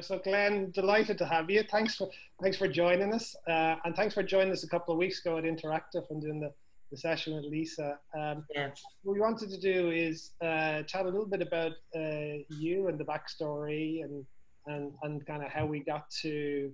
[0.00, 1.62] So Glen, delighted to have you.
[1.70, 2.08] Thanks for
[2.42, 5.36] thanks for joining us, uh, and thanks for joining us a couple of weeks ago
[5.36, 6.50] at Interactive and doing the,
[6.90, 7.98] the session with Lisa.
[8.18, 8.70] Um, Yeah.
[9.02, 12.98] what we wanted to do is uh, chat a little bit about uh, you and
[12.98, 14.24] the backstory and
[14.66, 16.72] and, and kind of how we got to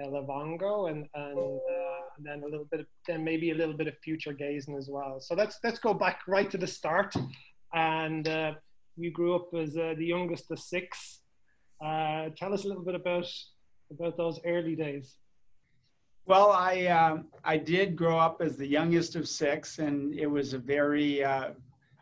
[0.00, 3.74] uh, Livongo and and, uh, and then a little bit of, then maybe a little
[3.74, 5.18] bit of future gazing as well.
[5.20, 7.12] So let's let's go back right to the start.
[7.74, 8.52] And uh,
[8.96, 11.21] you grew up as uh, the youngest of six.
[11.82, 13.26] Uh, tell us a little bit about
[13.90, 15.16] about those early days.
[16.26, 20.52] Well, I um, I did grow up as the youngest of six, and it was
[20.52, 21.50] a very uh,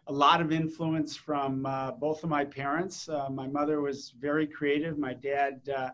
[0.07, 3.09] a lot of influence from uh, both of my parents.
[3.09, 4.99] Uh, my mother was very creative.
[4.99, 5.91] My dad uh,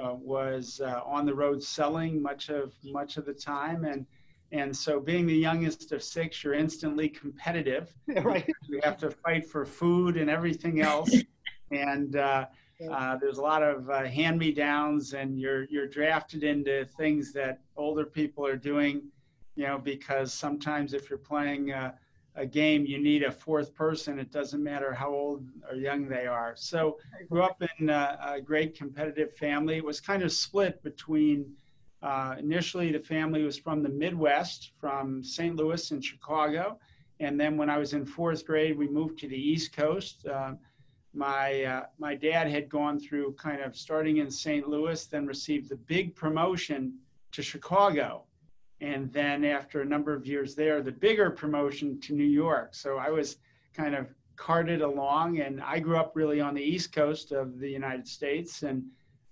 [0.00, 4.06] uh, was uh, on the road selling much of much of the time, and
[4.52, 7.94] and so being the youngest of six, you're instantly competitive.
[8.06, 8.48] Yeah, right.
[8.66, 11.14] You have to fight for food and everything else,
[11.70, 12.16] and
[12.90, 18.04] uh, there's a lot of uh, hand-me-downs, and you're you're drafted into things that older
[18.04, 19.02] people are doing,
[19.56, 21.92] you know, because sometimes if you're playing uh,
[22.36, 24.18] a game, you need a fourth person.
[24.20, 26.54] It doesn't matter how old or young they are.
[26.56, 26.98] So,
[27.28, 29.76] grew up in a great competitive family.
[29.76, 31.54] It was kind of split between.
[32.00, 35.56] Uh, initially, the family was from the Midwest, from St.
[35.56, 36.78] Louis and Chicago,
[37.18, 40.24] and then when I was in fourth grade, we moved to the East Coast.
[40.24, 40.52] Uh,
[41.14, 44.68] my uh, my dad had gone through kind of starting in St.
[44.68, 46.94] Louis, then received the big promotion
[47.32, 48.24] to Chicago,
[48.80, 52.74] and then after a number of years there, the bigger promotion to New York.
[52.74, 53.38] So I was
[53.74, 57.68] kind of carted along, and I grew up really on the East Coast of the
[57.68, 58.84] United States, and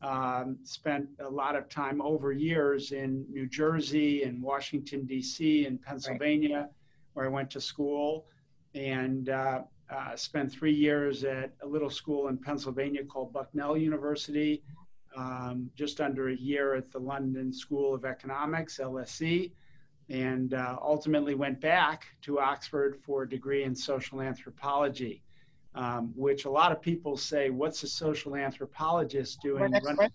[0.02, 5.66] um, spent a lot of time over years in New Jersey and Washington D.C.
[5.66, 6.68] and Pennsylvania,
[7.14, 8.26] where I went to school,
[8.74, 14.62] and uh, uh, spent three years at a little school in Pennsylvania called Bucknell University,
[15.16, 19.50] um, just under a year at the London School of Economics, LSE,
[20.08, 25.22] and uh, ultimately went back to Oxford for a degree in social anthropology,
[25.74, 29.72] um, which a lot of people say, What's a social anthropologist doing?
[29.72, 30.10] running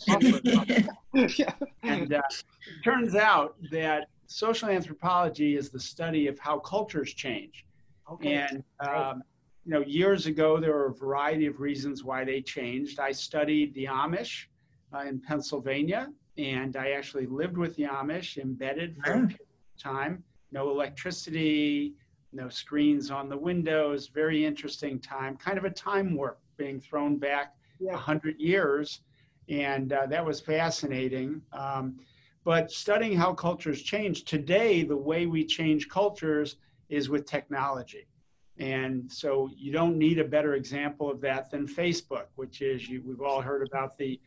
[1.37, 1.53] yeah.
[1.83, 7.65] and uh, it turns out that social anthropology is the study of how cultures change.
[8.11, 8.33] Okay.
[8.33, 9.23] And um,
[9.65, 12.99] you know, years ago there were a variety of reasons why they changed.
[12.99, 14.45] I studied the Amish
[14.93, 19.27] uh, in Pennsylvania, and I actually lived with the Amish, embedded for a Ah.
[19.27, 20.23] period of time.
[20.51, 21.93] No electricity,
[22.33, 24.07] no screens on the windows.
[24.07, 25.37] Very interesting time.
[25.37, 27.97] Kind of a time warp, being thrown back a yeah.
[27.97, 29.01] hundred years,
[29.49, 31.41] and uh, that was fascinating.
[31.53, 31.99] Um,
[32.43, 36.57] but studying how cultures change today, the way we change cultures
[36.89, 38.07] is with technology.
[38.61, 43.01] And so you don't need a better example of that than Facebook, which is you,
[43.03, 44.21] we've all heard about the,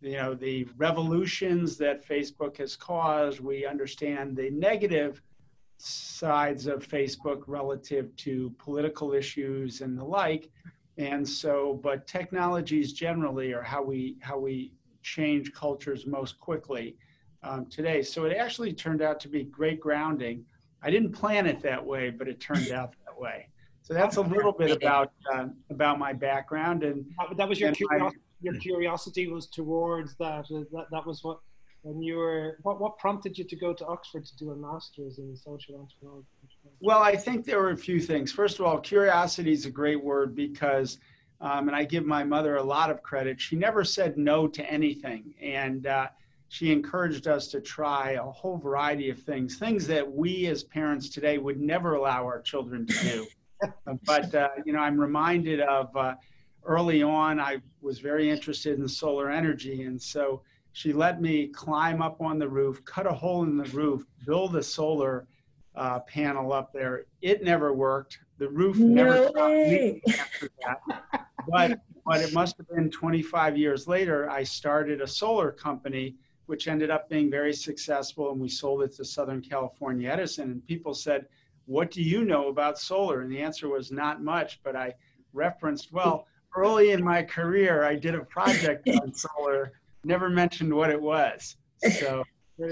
[0.00, 3.38] you know, the revolutions that Facebook has caused.
[3.38, 5.22] We understand the negative
[5.78, 10.50] sides of Facebook relative to political issues and the like.
[10.98, 14.72] And so, but technologies generally are how we how we
[15.04, 16.96] change cultures most quickly
[17.44, 18.02] um, today.
[18.02, 20.44] So it actually turned out to be great grounding.
[20.82, 23.48] I didn't plan it that way, but it turned out that way.
[23.86, 27.68] So that's a little bit about uh, about my background and That, that was your
[27.68, 28.20] And my- curiosity.
[28.42, 30.44] Your curiosity was towards that.
[30.52, 31.38] uh, That that was what
[31.82, 32.58] when you were.
[32.64, 36.26] What what prompted you to go to Oxford to do a master's in social anthropology?
[36.80, 38.32] Well, I think there were a few things.
[38.32, 40.98] First of all, curiosity is a great word because,
[41.40, 43.40] um, and I give my mother a lot of credit.
[43.40, 46.08] She never said no to anything, and uh,
[46.48, 51.08] she encouraged us to try a whole variety of things, things that we as parents
[51.08, 53.26] today would never allow our children to do.
[54.04, 56.14] But uh, you know, I'm reminded of uh,
[56.64, 57.40] early on.
[57.40, 62.38] I was very interested in solar energy, and so she let me climb up on
[62.38, 65.26] the roof, cut a hole in the roof, build a solar
[65.74, 67.06] uh, panel up there.
[67.22, 68.18] It never worked.
[68.38, 70.80] The roof never No after that.
[71.48, 74.30] But but it must have been 25 years later.
[74.30, 76.14] I started a solar company,
[76.46, 80.50] which ended up being very successful, and we sold it to Southern California Edison.
[80.50, 81.26] And people said,
[81.66, 84.60] "What do you know about solar?" And the answer was not much.
[84.62, 84.94] But I
[85.32, 86.26] referenced, well,
[86.56, 89.72] early in my career, I did a project on solar.
[90.04, 91.56] Never mentioned what it was.
[91.98, 92.24] So.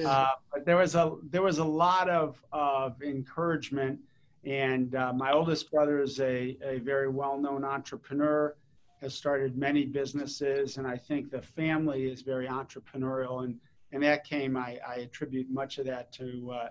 [0.06, 4.00] Uh, but there was a there was a lot of of encouragement,
[4.44, 8.56] and uh, my oldest brother is a a very well known entrepreneur,
[9.02, 13.60] has started many businesses, and I think the family is very entrepreneurial, and
[13.92, 16.68] and that came I, I attribute much of that to uh,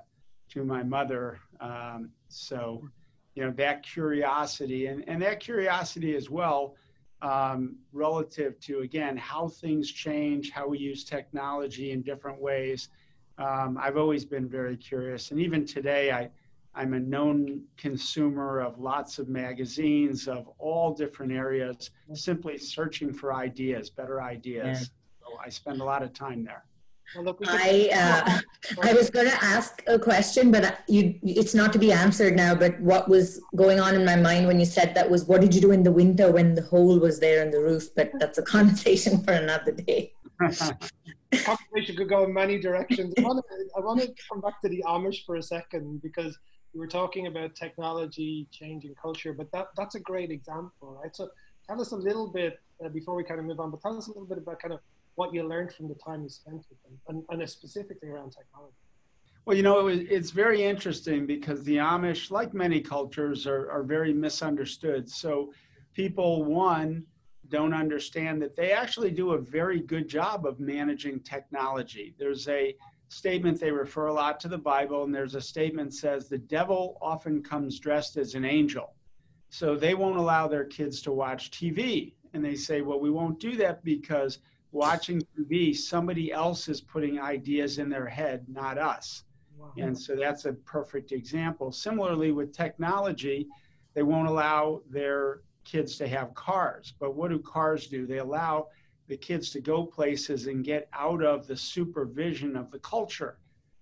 [0.49, 1.39] to my mother.
[1.59, 2.87] Um, so,
[3.35, 6.75] you know that curiosity and and that curiosity as well.
[7.23, 12.89] um, relative to, again, how things change, how we use technology in different ways.
[13.37, 15.31] Um, I've always been very curious.
[15.31, 16.29] And even today, I,
[16.75, 23.33] I'm a known consumer of lots of magazines of all different areas, simply searching for
[23.33, 24.81] ideas, better ideas.
[24.81, 25.27] Yeah.
[25.29, 26.65] So I spend a lot of time there.
[27.47, 28.39] I uh,
[28.81, 32.55] I was going to ask a question, but you it's not to be answered now.
[32.55, 35.53] But what was going on in my mind when you said that was what did
[35.53, 37.89] you do in the winter when the hole was there in the roof?
[37.95, 40.13] But that's a conversation for another day.
[40.39, 43.13] conversation could go in many directions.
[43.17, 46.37] I want, to, I want to come back to the Amish for a second because
[46.73, 51.15] we were talking about technology changing culture, but that that's a great example, right?
[51.15, 51.29] So
[51.67, 54.07] tell us a little bit uh, before we kind of move on, but tell us
[54.07, 54.79] a little bit about kind of
[55.15, 58.75] what you learned from the time you spent with them, and, and specifically around technology.
[59.45, 63.69] Well, you know, it was, it's very interesting because the Amish, like many cultures, are,
[63.69, 65.09] are very misunderstood.
[65.09, 65.51] So
[65.93, 67.03] people, one,
[67.49, 72.15] don't understand that they actually do a very good job of managing technology.
[72.17, 72.75] There's a
[73.09, 76.97] statement they refer a lot to the Bible, and there's a statement says the devil
[77.01, 78.95] often comes dressed as an angel.
[79.49, 82.13] So they won't allow their kids to watch TV.
[82.33, 84.39] And they say, well, we won't do that because
[84.73, 89.23] watching TV, somebody else is putting ideas in their head, not us.
[89.57, 89.71] Wow.
[89.77, 91.71] And so that's a perfect example.
[91.71, 93.47] Similarly, with technology,
[93.93, 96.93] they won't allow their kids to have cars.
[96.99, 98.05] But what do cars do?
[98.05, 98.67] They allow
[99.07, 103.37] the kids to go places and get out of the supervision of the culture.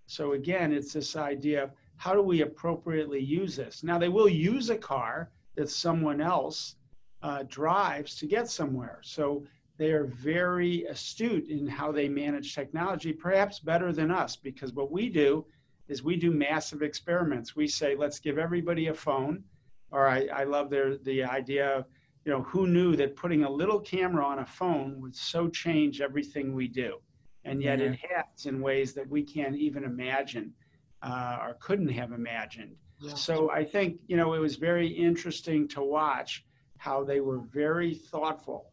[0.07, 3.83] So again, it's this idea of how do we appropriately use this?
[3.83, 6.75] Now, they will use a car that someone else
[7.23, 8.99] uh, drives to get somewhere.
[9.03, 9.45] So
[9.81, 14.91] they are very astute in how they manage technology, perhaps better than us, because what
[14.91, 15.43] we do
[15.87, 17.55] is we do massive experiments.
[17.55, 19.43] We say, let's give everybody a phone.
[19.89, 21.85] Or I, I love their, the idea of,
[22.25, 25.99] you know, who knew that putting a little camera on a phone would so change
[25.99, 26.99] everything we do?
[27.43, 27.93] And yet mm-hmm.
[27.93, 30.53] it has in ways that we can't even imagine
[31.01, 32.75] uh, or couldn't have imagined.
[32.99, 33.15] Yeah.
[33.15, 36.45] So I think, you know, it was very interesting to watch
[36.77, 38.70] how they were very thoughtful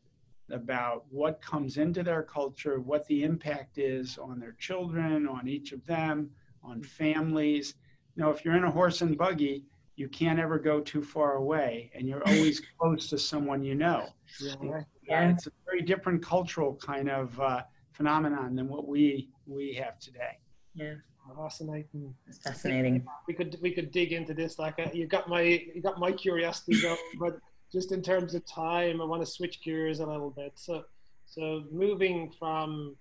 [0.50, 5.72] about what comes into their culture, what the impact is on their children, on each
[5.72, 6.30] of them,
[6.62, 7.74] on families.
[8.16, 9.64] You know, if you're in a horse and buggy,
[9.96, 14.08] you can't ever go too far away, and you're always close to someone you know.
[14.40, 14.82] Yeah.
[15.08, 15.30] yeah.
[15.30, 17.62] It's a very different cultural kind of uh,
[17.92, 20.38] phenomenon than what we we have today.
[20.74, 20.94] Yeah.
[21.36, 22.14] Fascinating.
[22.26, 23.06] It's Fascinating.
[23.26, 26.12] We could we could dig into this like uh, you got my you got my
[26.12, 27.38] curiosity going, but
[27.72, 30.52] just in terms of time, I want to switch gears a little bit.
[30.54, 30.84] So,
[31.26, 32.96] so moving from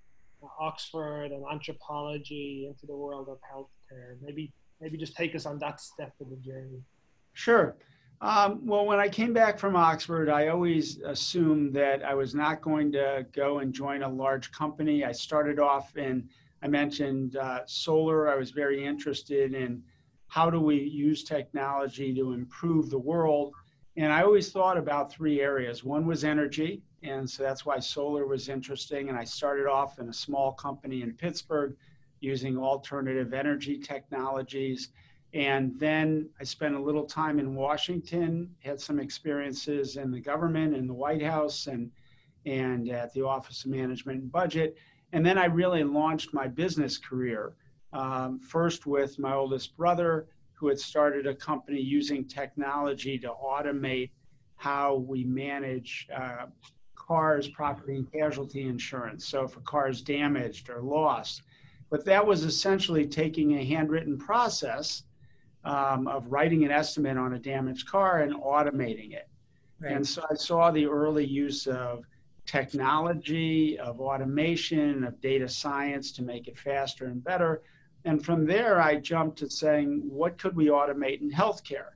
[0.59, 5.81] Oxford and anthropology into the world of healthcare, maybe maybe just take us on that
[5.81, 6.83] step of the journey.
[7.33, 7.75] Sure.
[8.21, 12.61] Um, well, when I came back from Oxford, I always assumed that I was not
[12.61, 15.03] going to go and join a large company.
[15.03, 16.27] I started off in,
[16.63, 18.29] I mentioned uh, solar.
[18.29, 19.83] I was very interested in
[20.27, 23.53] how do we use technology to improve the world
[23.97, 25.83] and I always thought about three areas.
[25.83, 29.09] One was energy, and so that's why solar was interesting.
[29.09, 31.75] And I started off in a small company in Pittsburgh
[32.19, 34.89] using alternative energy technologies.
[35.33, 40.75] And then I spent a little time in Washington, had some experiences in the government,
[40.75, 41.91] in the White House, and,
[42.45, 44.77] and at the Office of Management and Budget.
[45.11, 47.55] And then I really launched my business career,
[47.93, 54.09] um, first with my oldest brother who had started a company using technology to automate
[54.55, 56.47] how we manage uh,
[56.95, 59.27] cars, property and casualty insurance.
[59.27, 61.43] So if a car is damaged or lost,
[61.89, 65.03] but that was essentially taking a handwritten process
[65.63, 69.29] um, of writing an estimate on a damaged car and automating it.
[69.79, 69.93] Right.
[69.93, 72.03] And so I saw the early use of
[72.47, 77.61] technology, of automation, of data science to make it faster and better.
[78.07, 81.89] And from there, I jumped to saying, what could we automate in healthcare?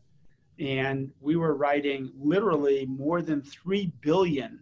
[0.60, 4.60] And we were writing literally more than 3 billion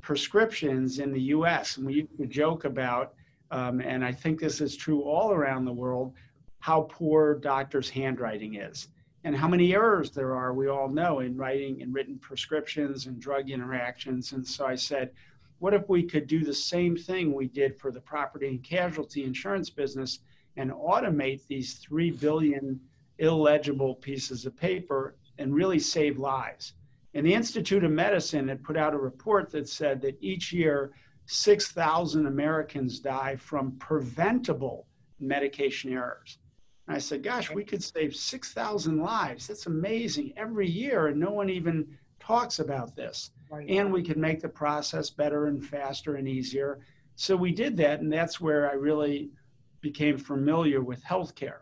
[0.00, 1.76] prescriptions in the US.
[1.76, 3.12] And we used to joke about,
[3.50, 6.14] um, and I think this is true all around the world,
[6.60, 8.88] how poor doctors' handwriting is
[9.24, 13.20] and how many errors there are, we all know, in writing and written prescriptions and
[13.20, 14.32] drug interactions.
[14.32, 15.10] And so I said,
[15.58, 19.24] what if we could do the same thing we did for the property and casualty
[19.24, 20.20] insurance business
[20.60, 22.78] and automate these 3 billion
[23.18, 26.74] illegible pieces of paper and really save lives.
[27.14, 30.92] And the Institute of Medicine had put out a report that said that each year,
[31.26, 34.86] 6,000 Americans die from preventable
[35.18, 36.38] medication errors.
[36.86, 39.46] And I said, gosh, we could save 6,000 lives.
[39.46, 41.86] That's amazing every year, and no one even
[42.18, 43.30] talks about this.
[43.50, 43.68] right.
[43.68, 46.80] and we could make the process better and faster and easier.
[47.16, 49.30] So we did that, and that's where I really
[49.80, 51.60] became familiar with healthcare.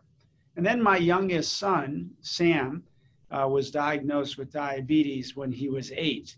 [0.57, 2.83] And then my youngest son, Sam,
[3.31, 6.37] uh, was diagnosed with diabetes when he was eight.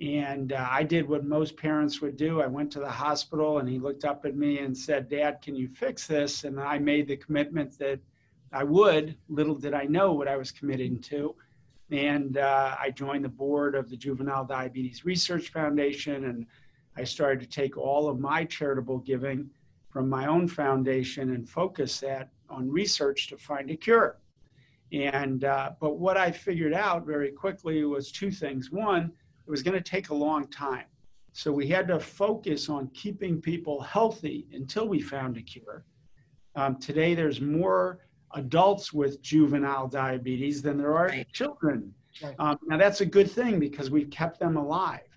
[0.00, 2.40] And uh, I did what most parents would do.
[2.40, 5.54] I went to the hospital and he looked up at me and said, Dad, can
[5.54, 6.44] you fix this?
[6.44, 8.00] And I made the commitment that
[8.52, 9.16] I would.
[9.28, 11.34] Little did I know what I was committing to.
[11.90, 16.46] And uh, I joined the board of the Juvenile Diabetes Research Foundation and
[16.96, 19.50] I started to take all of my charitable giving
[19.90, 24.18] from my own foundation and focus that on research to find a cure.
[24.92, 28.70] And uh, but what I figured out very quickly was two things.
[28.70, 29.12] One,
[29.46, 30.86] it was going to take a long time.
[31.32, 35.84] So we had to focus on keeping people healthy until we found a cure.
[36.56, 38.00] Um, today, there's more
[38.34, 41.32] adults with juvenile diabetes than there are right.
[41.32, 41.94] children.
[42.22, 42.34] Right.
[42.40, 45.09] Um, now, that's a good thing because we've kept them alive.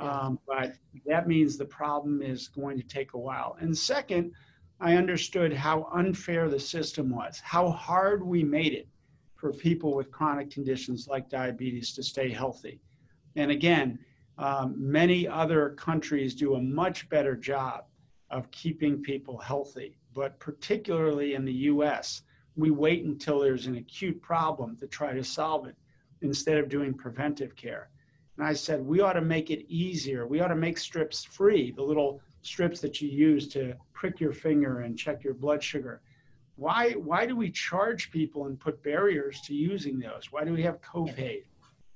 [0.00, 0.74] Um, but
[1.06, 3.56] that means the problem is going to take a while.
[3.60, 4.32] And second,
[4.80, 8.88] I understood how unfair the system was, how hard we made it
[9.36, 12.80] for people with chronic conditions like diabetes to stay healthy.
[13.36, 13.98] And again,
[14.38, 17.84] um, many other countries do a much better job
[18.30, 22.22] of keeping people healthy, but particularly in the US,
[22.56, 25.76] we wait until there's an acute problem to try to solve it
[26.22, 27.90] instead of doing preventive care.
[28.40, 30.26] And I said, we ought to make it easier.
[30.26, 34.32] We ought to make strips free, the little strips that you use to prick your
[34.32, 36.00] finger and check your blood sugar
[36.60, 40.30] why why do we charge people and put barriers to using those?
[40.30, 41.42] Why do we have copay?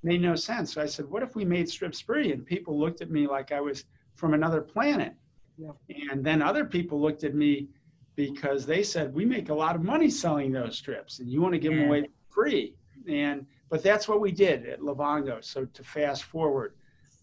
[0.03, 0.73] Made no sense.
[0.73, 2.33] So I said, what if we made strips free?
[2.33, 3.85] And people looked at me like I was
[4.15, 5.13] from another planet.
[5.59, 5.73] Yeah.
[6.11, 7.69] And then other people looked at me
[8.17, 11.53] because they said, we make a lot of money selling those strips and you want
[11.53, 11.81] to give yeah.
[11.81, 12.75] them away free.
[13.07, 15.43] And but that's what we did at Livongo.
[15.43, 16.75] So to fast forward,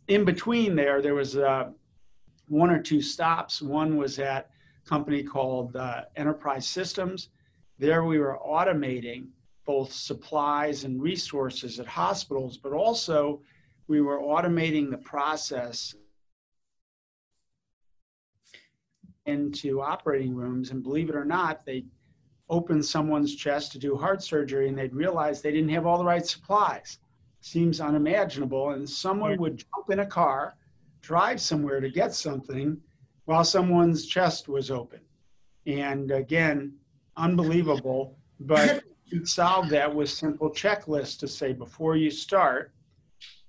[0.09, 1.69] in between there, there was uh,
[2.49, 3.61] one or two stops.
[3.61, 4.49] One was at
[4.85, 7.29] a company called uh, Enterprise Systems.
[7.79, 9.27] There we were automating
[9.65, 13.41] both supplies and resources at hospitals, but also
[13.87, 15.95] we were automating the process
[19.25, 20.71] into operating rooms.
[20.71, 21.85] And believe it or not, they
[22.51, 26.05] open someone's chest to do heart surgery and they'd realize they didn't have all the
[26.05, 26.99] right supplies.
[27.39, 28.71] Seems unimaginable.
[28.71, 30.55] And someone would jump in a car,
[31.01, 32.77] drive somewhere to get something,
[33.25, 34.99] while someone's chest was open.
[35.65, 36.73] And again,
[37.15, 42.73] unbelievable, but we solved that with simple checklists to say before you start,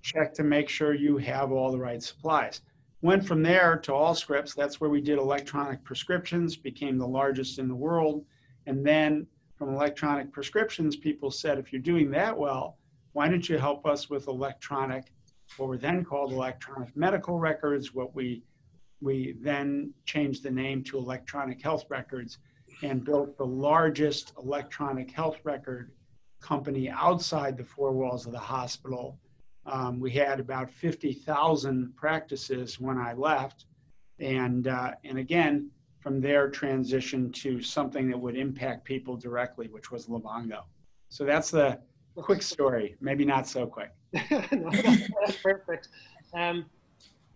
[0.03, 2.61] check to make sure you have all the right supplies.
[3.01, 7.67] Went from there to Allscripts That's where we did electronic prescriptions, became the largest in
[7.67, 8.25] the world.
[8.67, 9.27] And then
[9.57, 12.79] from electronic prescriptions, people said, if you're doing that well,
[13.13, 15.13] why don't you help us with electronic,
[15.57, 18.43] what were then called electronic medical records, what we
[19.03, 22.39] we then changed the name to Electronic Health Records
[22.83, 25.91] and built the largest electronic health record
[26.41, 29.19] company outside the four walls of the hospital.
[29.67, 33.67] Um, we had about 50,000 practices when I left.
[34.21, 35.71] And, uh, and again,
[36.03, 40.63] from there, transition to something that would impact people directly, which was Livongo.
[41.09, 41.79] So that's the
[42.17, 43.93] quick story, maybe not so quick.
[44.31, 45.89] no, that's perfect.
[46.35, 46.67] Um,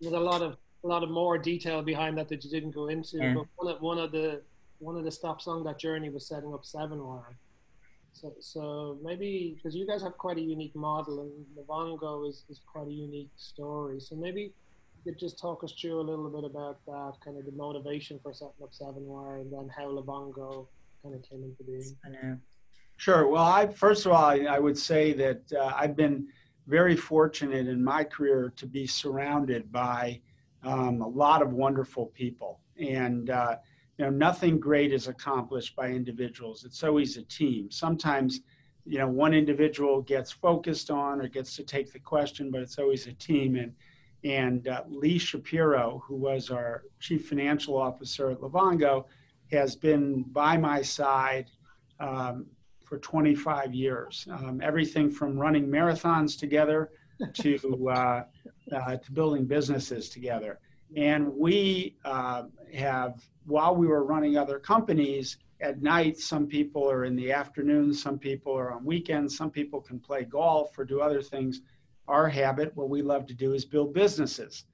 [0.01, 2.87] there's a lot of a lot of more detail behind that that you didn't go
[2.87, 3.17] into.
[3.17, 3.33] Yeah.
[3.33, 4.41] But one of, one of the
[4.79, 7.37] one of the stops on that journey was setting up Seven Wire.
[8.13, 12.61] So, so maybe because you guys have quite a unique model and Livongo is, is
[12.65, 13.99] quite a unique story.
[13.99, 14.51] So maybe you
[15.07, 18.33] could just talk us through a little bit about that, kind of the motivation for
[18.33, 20.67] setting up Seven Wire and then how Livongo
[21.01, 21.95] kind of came into being.
[22.05, 22.37] I know.
[22.97, 23.27] Sure.
[23.27, 26.27] Well, I first of all, I, I would say that uh, I've been
[26.65, 30.19] very fortunate in my career to be surrounded by
[30.63, 32.59] um, a lot of wonderful people.
[32.77, 33.55] And, uh,
[33.97, 36.65] you know, nothing great is accomplished by individuals.
[36.65, 37.71] It's always a team.
[37.71, 38.41] Sometimes,
[38.85, 42.77] you know, one individual gets focused on or gets to take the question, but it's
[42.77, 43.55] always a team.
[43.55, 43.73] And,
[44.27, 49.05] and uh, Lee Shapiro, who was our chief financial officer at Livongo,
[49.51, 51.49] has been by my side
[51.99, 52.45] um,
[52.83, 54.27] for 25 years.
[54.29, 56.91] Um, everything from running marathons together
[57.33, 58.23] to uh,
[58.75, 60.59] uh, to building businesses together.
[60.95, 62.43] And we uh,
[62.73, 67.93] have, while we were running other companies, at night, some people are in the afternoon,
[67.93, 71.61] some people are on weekends, some people can play golf or do other things.
[72.07, 74.65] Our habit, what we love to do, is build businesses.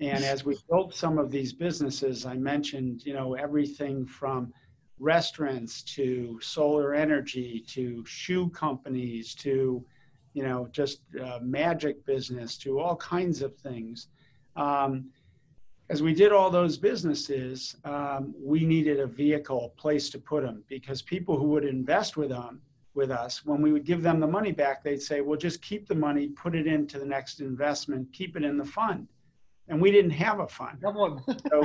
[0.00, 4.52] And as we built some of these businesses, I mentioned, you know, everything from
[4.98, 9.84] restaurants to solar energy to shoe companies to
[10.32, 14.08] you know, just uh, magic business to all kinds of things.
[14.56, 15.10] Um,
[15.88, 20.44] as we did all those businesses, um, we needed a vehicle, a place to put
[20.44, 22.62] them, because people who would invest with them,
[22.94, 25.86] with us, when we would give them the money back, they'd say, "Well, just keep
[25.86, 29.08] the money, put it into the next investment, keep it in the fund."
[29.68, 30.78] And we didn't have a fund,
[31.48, 31.64] so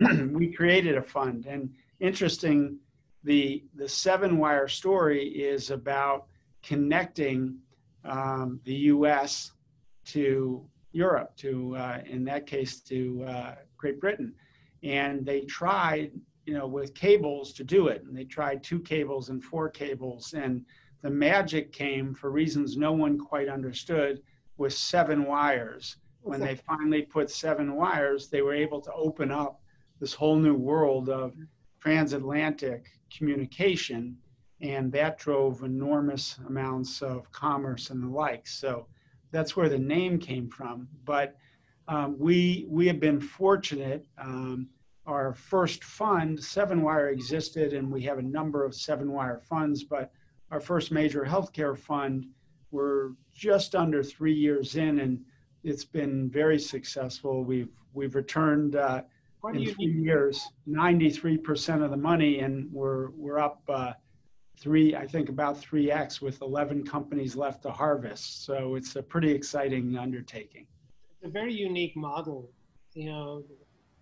[0.32, 1.46] we created a fund.
[1.46, 2.78] And interesting,
[3.24, 6.26] the the seven wire story is about
[6.62, 7.58] connecting
[8.04, 9.52] um, the U.S.
[10.06, 14.34] to Europe, to uh, in that case to uh, Great Britain,
[14.82, 16.12] and they tried,
[16.44, 20.34] you know, with cables to do it, and they tried two cables and four cables,
[20.34, 20.64] and
[21.02, 24.22] the magic came for reasons no one quite understood
[24.56, 25.96] with seven wires.
[26.22, 29.60] When they finally put seven wires, they were able to open up
[29.98, 31.34] this whole new world of
[31.80, 34.16] transatlantic communication,
[34.60, 38.46] and that drove enormous amounts of commerce and the like.
[38.46, 38.86] So
[39.32, 40.86] that's where the name came from.
[41.04, 41.36] But
[41.88, 44.06] um, we we have been fortunate.
[44.18, 44.68] Um,
[45.06, 49.84] our first fund, Seven Wire, existed, and we have a number of Seven Wire funds.
[49.84, 50.12] But
[50.50, 52.26] our first major healthcare fund,
[52.70, 55.24] we're just under three years in, and
[55.64, 57.44] it's been very successful.
[57.44, 59.02] We've we've returned uh,
[59.52, 63.92] in three years 93% of the money, and we're we're up uh,
[64.58, 68.44] three, I think about 3x with 11 companies left to harvest.
[68.44, 70.66] So it's a pretty exciting undertaking.
[71.20, 72.50] It's a very unique model,
[72.94, 73.42] you know,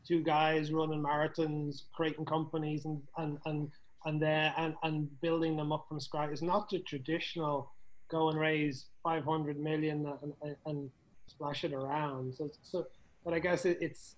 [0.06, 3.70] two guys running marathons, creating companies and, and, and,
[4.04, 6.30] and, there and, and building them up from scratch.
[6.32, 7.72] It's not the traditional
[8.10, 10.90] go and raise 500 million and, and, and
[11.26, 12.34] splash it around.
[12.34, 12.86] So, so,
[13.24, 14.16] but I guess it, it's,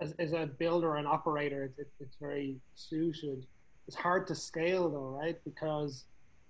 [0.00, 3.46] as, as a builder and operator, it, it's very suited
[3.86, 5.38] it's hard to scale though, right?
[5.44, 6.04] Because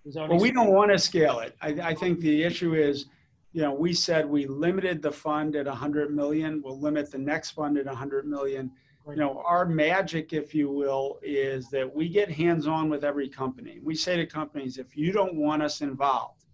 [0.05, 1.57] well, we don't want to scale it.
[1.61, 3.07] I, I think the issue is,
[3.53, 6.63] you know, we said we limited the fund at 100 million.
[6.65, 8.71] We'll limit the next fund at 100 million.
[9.07, 13.29] You know, our magic, if you will, is that we get hands on with every
[13.29, 13.81] company.
[13.83, 16.45] We say to companies, if you don't want us involved,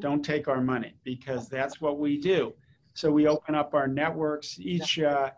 [0.00, 2.52] don't take our money because that's what we do.
[2.92, 4.98] So we open up our networks each.
[4.98, 5.30] Uh,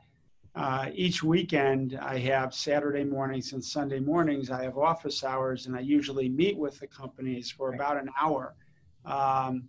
[0.54, 4.50] uh, each weekend, I have Saturday mornings and Sunday mornings.
[4.50, 8.54] I have office hours, and I usually meet with the companies for about an hour.
[9.04, 9.68] Um,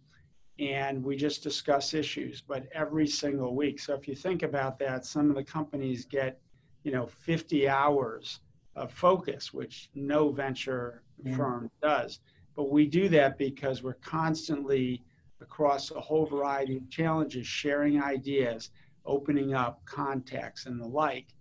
[0.60, 3.80] and we just discuss issues, but every single week.
[3.80, 6.39] So if you think about that, some of the companies get,
[6.84, 8.39] you know, 50 hours
[8.76, 11.36] of focus, which no venture yeah.
[11.36, 12.20] firm does.
[12.56, 15.04] But we do that because we're constantly
[15.41, 18.72] across a whole variety of challenges, sharing ideas,
[19.06, 21.36] opening up contacts and the like.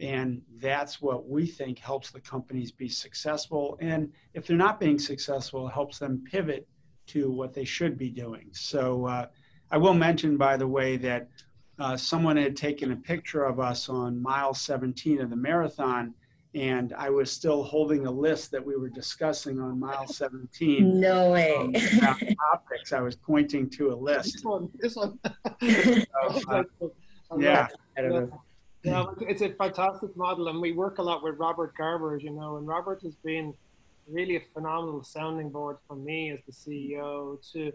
[0.00, 3.78] And that's what we think helps the companies be successful.
[3.80, 6.66] And if they're not being successful, it helps them pivot
[7.08, 8.48] to what they should be doing.
[8.52, 9.26] So uh,
[9.70, 11.28] I will mention, by the way, that
[11.78, 16.14] uh, someone had taken a picture of us on mile 17 of the marathon
[16.54, 21.00] and I was still holding a list that we were discussing on mile 17.
[21.00, 21.54] No way.
[21.54, 21.72] Um,
[22.52, 22.92] topics.
[22.92, 24.34] I was pointing to a list.
[24.34, 24.68] This one.
[24.78, 25.18] This one.
[25.62, 26.04] so,
[26.50, 26.64] uh,
[27.38, 27.68] yeah.
[28.84, 32.30] Yeah, it's a fantastic model, and we work a lot with Robert Garber, as you
[32.30, 33.54] know, and Robert has been
[34.08, 37.38] really a phenomenal sounding board for me as the CEO.
[37.52, 37.72] To,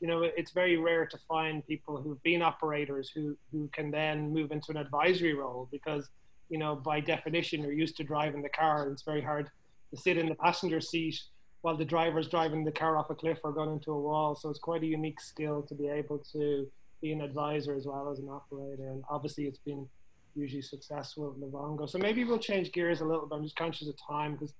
[0.00, 4.32] you know, it's very rare to find people who've been operators who who can then
[4.32, 6.08] move into an advisory role because,
[6.48, 9.50] you know, by definition, you're used to driving the car, and it's very hard
[9.90, 11.20] to sit in the passenger seat
[11.62, 14.34] while the driver's driving the car off a cliff or going into a wall.
[14.34, 16.68] So it's quite a unique skill to be able to
[17.00, 18.88] be an advisor as well as an operator.
[18.88, 19.88] And obviously, it's been
[20.34, 21.88] hugely successful at Livongo.
[21.88, 23.36] So maybe we'll change gears a little bit.
[23.36, 24.54] I'm just conscious of time because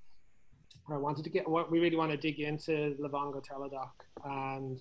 [0.91, 3.91] I wanted to get what we really want to dig into Livongo Teladoc
[4.25, 4.81] and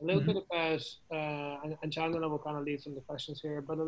[0.00, 0.32] a little mm-hmm.
[0.32, 3.60] bit about, uh, and, and Chandler will kind of lead some of the questions here,
[3.60, 3.86] but uh,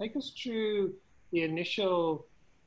[0.00, 0.94] take us through
[1.32, 2.26] the initial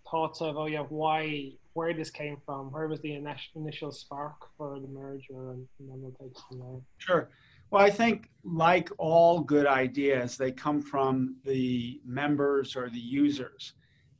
[0.09, 3.13] thoughts of, oh yeah, why, where this came from, where was the
[3.55, 6.81] initial spark for the merger, and, and then we'll take from there.
[6.97, 7.29] Sure.
[7.71, 13.73] Well, I think, like all good ideas, they come from the members or the users.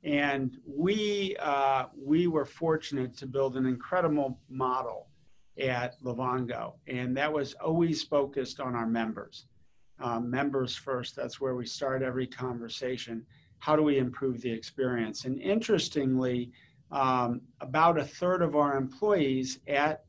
[0.05, 5.07] And we, uh, we were fortunate to build an incredible model
[5.59, 9.47] at Livongo, and that was always focused on our members.
[9.99, 13.25] Um, members first, that's where we start every conversation.
[13.59, 15.25] How do we improve the experience?
[15.25, 16.51] And interestingly,
[16.91, 20.03] um, about a third of our employees at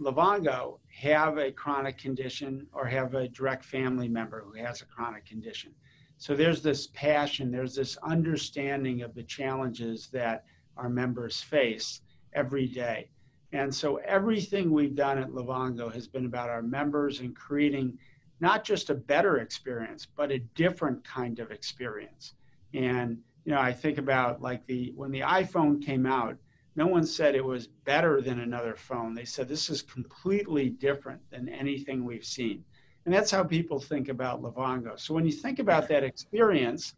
[0.00, 5.26] Livongo have a chronic condition or have a direct family member who has a chronic
[5.26, 5.72] condition.
[6.18, 10.44] So there's this passion, there's this understanding of the challenges that
[10.76, 12.00] our members face
[12.32, 13.08] every day.
[13.52, 17.98] And so everything we've done at Livongo has been about our members and creating
[18.40, 22.34] not just a better experience, but a different kind of experience.
[22.74, 26.36] And you know, I think about like the when the iPhone came out,
[26.76, 29.14] no one said it was better than another phone.
[29.14, 32.64] They said this is completely different than anything we've seen.
[33.04, 34.98] And that's how people think about Livongo.
[34.98, 36.94] So when you think about that experience,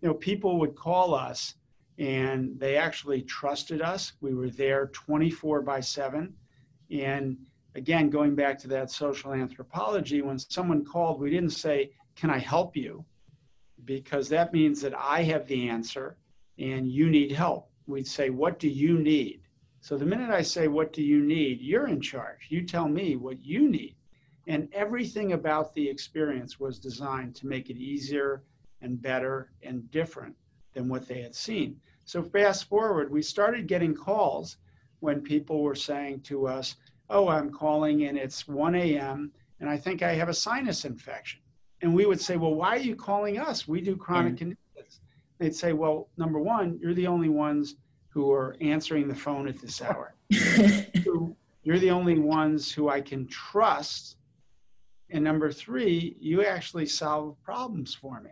[0.00, 1.54] you know, people would call us
[1.98, 4.12] and they actually trusted us.
[4.20, 6.32] We were there 24 by 7.
[6.90, 7.36] And
[7.74, 12.38] again, going back to that social anthropology, when someone called, we didn't say, Can I
[12.38, 13.04] help you?
[13.84, 16.16] Because that means that I have the answer
[16.58, 17.70] and you need help.
[17.86, 19.40] We'd say, What do you need?
[19.80, 21.60] So the minute I say, What do you need?
[21.60, 22.46] you're in charge.
[22.48, 23.96] You tell me what you need.
[24.48, 28.42] And everything about the experience was designed to make it easier
[28.80, 30.34] and better and different
[30.72, 31.76] than what they had seen.
[32.06, 34.56] So fast forward, we started getting calls
[35.00, 36.76] when people were saying to us,
[37.10, 39.32] Oh, I'm calling and it's 1 a.m.
[39.60, 41.40] and I think I have a sinus infection.
[41.82, 43.68] And we would say, Well, why are you calling us?
[43.68, 44.38] We do chronic mm.
[44.38, 45.00] conditions.
[45.38, 47.76] They'd say, Well, number one, you're the only ones
[48.08, 50.14] who are answering the phone at this hour.
[50.30, 54.16] you're the only ones who I can trust.
[55.10, 58.30] And number three, you actually solve problems for me.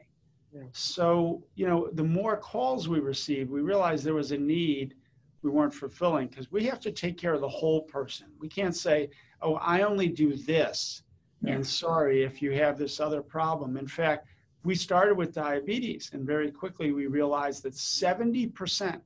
[0.73, 4.95] So, you know, the more calls we received, we realized there was a need
[5.43, 8.27] we weren't fulfilling because we have to take care of the whole person.
[8.39, 9.11] We can't say,
[9.43, 11.03] oh, I only do this.
[11.43, 11.55] Yeah.
[11.55, 13.77] And sorry if you have this other problem.
[13.77, 14.27] In fact,
[14.65, 19.01] we started with diabetes, and very quickly we realized that 70%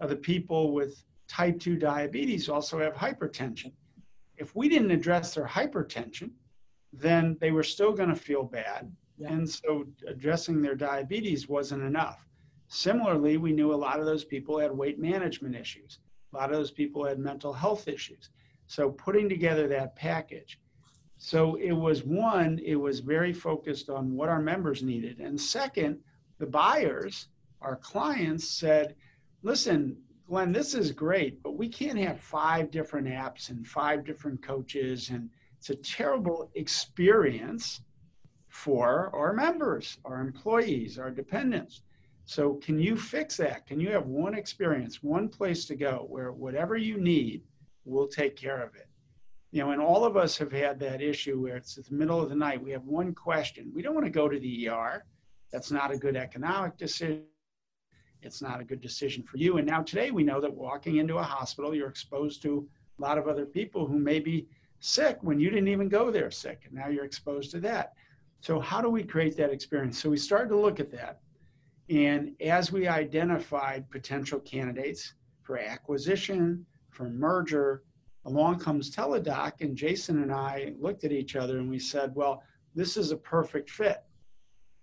[0.00, 3.72] of the people with type 2 diabetes also have hypertension.
[4.36, 6.32] If we didn't address their hypertension,
[6.92, 8.90] then they were still going to feel bad
[9.22, 9.32] yeah.
[9.32, 12.26] And so addressing their diabetes wasn't enough.
[12.68, 15.98] Similarly, we knew a lot of those people had weight management issues.
[16.32, 18.30] A lot of those people had mental health issues.
[18.66, 20.58] So putting together that package.
[21.18, 25.20] So it was one, it was very focused on what our members needed.
[25.20, 25.98] And second,
[26.38, 27.28] the buyers,
[27.60, 28.96] our clients said,
[29.42, 34.42] listen, Glen, this is great, but we can't have five different apps and five different
[34.42, 35.10] coaches.
[35.10, 35.28] And
[35.62, 37.82] it's a terrible experience
[38.48, 41.82] for our members, our employees, our dependents.
[42.24, 43.64] So, can you fix that?
[43.68, 47.44] Can you have one experience, one place to go where whatever you need,
[47.84, 48.88] we'll take care of it?
[49.52, 52.28] You know, and all of us have had that issue where it's the middle of
[52.28, 52.60] the night.
[52.60, 53.70] We have one question.
[53.72, 55.04] We don't want to go to the ER.
[55.52, 57.22] That's not a good economic decision.
[58.20, 59.58] It's not a good decision for you.
[59.58, 63.16] And now today we know that walking into a hospital, you're exposed to a lot
[63.16, 64.48] of other people who may be
[64.82, 66.62] sick when you didn't even go there sick.
[66.64, 67.92] And now you're exposed to that.
[68.40, 69.98] So, how do we create that experience?
[69.98, 71.20] So, we started to look at that.
[71.88, 77.84] And as we identified potential candidates for acquisition, for merger,
[78.24, 82.42] along comes Teladoc, and Jason and I looked at each other and we said, well,
[82.74, 84.02] this is a perfect fit.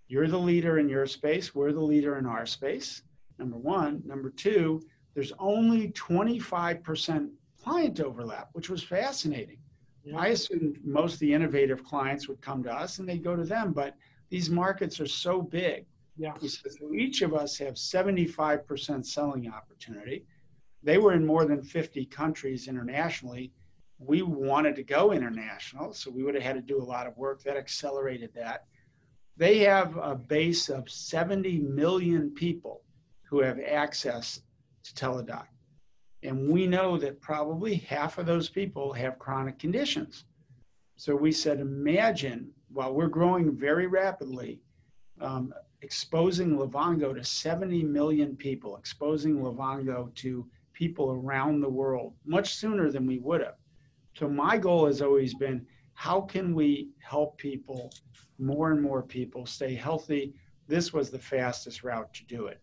[0.08, 3.02] You're the leader in your space, we're the leader in our space,
[3.38, 4.02] number one.
[4.06, 4.82] Number two,
[5.14, 7.30] there's only 25%
[7.62, 9.58] client overlap, which was fascinating.
[10.04, 10.18] Yeah.
[10.18, 13.44] I assumed most of the innovative clients would come to us and they'd go to
[13.44, 13.96] them, but
[14.30, 15.84] these markets are so big.
[16.16, 16.34] Yeah.
[16.40, 20.24] So each of us have 75% selling opportunity.
[20.82, 23.52] They were in more than 50 countries internationally.
[23.98, 27.16] We wanted to go international, so we would have had to do a lot of
[27.18, 28.64] work that accelerated that.
[29.36, 32.82] They have a base of 70 million people
[33.22, 34.40] who have access
[34.84, 35.46] to Teladoc.
[36.22, 40.24] And we know that probably half of those people have chronic conditions.
[40.96, 44.60] So we said, imagine while we're growing very rapidly,
[45.20, 52.54] um, exposing Livongo to 70 million people, exposing Livongo to people around the world much
[52.54, 53.56] sooner than we would have.
[54.14, 57.92] So my goal has always been how can we help people,
[58.38, 60.34] more and more people, stay healthy?
[60.66, 62.60] This was the fastest route to do it.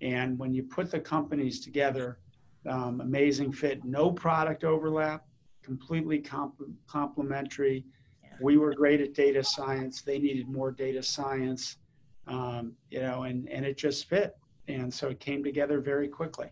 [0.00, 2.18] And when you put the companies together,
[2.66, 5.24] um, amazing fit, no product overlap,
[5.62, 7.84] completely comp- complementary.
[8.22, 8.30] Yeah.
[8.40, 10.02] We were great at data science.
[10.02, 11.76] They needed more data science,
[12.26, 14.36] um, you know, and, and it just fit.
[14.66, 16.48] And so it came together very quickly.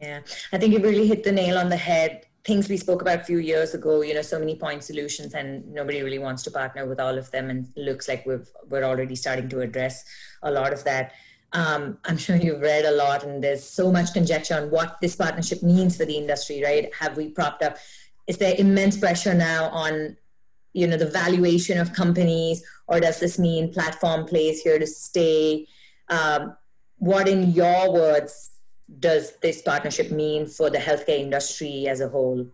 [0.00, 0.20] Yeah,
[0.52, 2.26] I think you really hit the nail on the head.
[2.44, 5.66] Things we spoke about a few years ago, you know, so many point solutions, and
[5.72, 7.48] nobody really wants to partner with all of them.
[7.48, 10.04] And looks like we've we're already starting to address
[10.42, 11.12] a lot of that.
[11.56, 15.16] Um, I'm sure you've read a lot, and there's so much conjecture on what this
[15.16, 16.94] partnership means for the industry, right?
[16.94, 17.78] Have we propped up?
[18.26, 20.18] Is there immense pressure now on,
[20.74, 25.66] you know, the valuation of companies, or does this mean platform plays here to stay?
[26.10, 26.54] Um,
[26.98, 28.50] what, in your words,
[29.00, 32.46] does this partnership mean for the healthcare industry as a whole?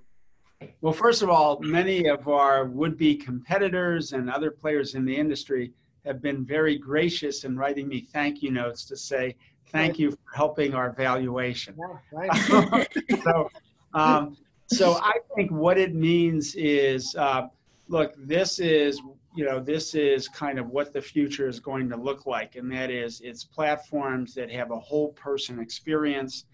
[0.80, 5.16] Well, first of all, many of our would be competitors and other players in the
[5.16, 5.72] industry
[6.04, 9.36] have been very gracious in writing me thank you notes to say
[9.72, 11.74] thank you for helping our valuation.
[11.78, 12.88] Yeah, right.
[13.24, 13.50] so,
[13.94, 14.36] um,
[14.66, 17.48] so I think what it means is, uh,
[17.88, 19.00] look, this is
[19.34, 22.70] you know this is kind of what the future is going to look like, and
[22.72, 26.44] that is it's platforms that have a whole person experience.